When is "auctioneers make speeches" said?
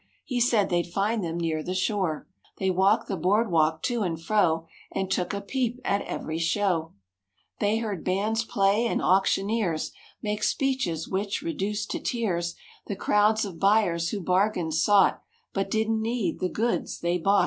8.99-11.07